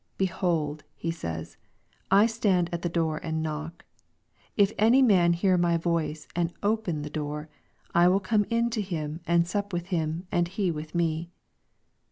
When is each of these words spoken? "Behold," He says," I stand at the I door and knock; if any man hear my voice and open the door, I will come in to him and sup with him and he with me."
"Behold," 0.17 0.83
He 0.95 1.11
says," 1.11 1.57
I 2.09 2.25
stand 2.25 2.71
at 2.73 2.81
the 2.81 2.89
I 2.89 2.91
door 2.91 3.17
and 3.21 3.43
knock; 3.43 3.85
if 4.57 4.71
any 4.79 5.03
man 5.03 5.33
hear 5.33 5.59
my 5.59 5.77
voice 5.77 6.27
and 6.35 6.51
open 6.63 7.03
the 7.03 7.09
door, 7.11 7.49
I 7.93 8.07
will 8.07 8.19
come 8.19 8.45
in 8.49 8.71
to 8.71 8.81
him 8.81 9.19
and 9.27 9.47
sup 9.47 9.71
with 9.71 9.89
him 9.89 10.25
and 10.31 10.47
he 10.47 10.71
with 10.71 10.95
me." 10.95 11.29